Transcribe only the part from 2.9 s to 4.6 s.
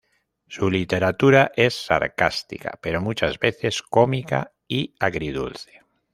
muchas veces cómica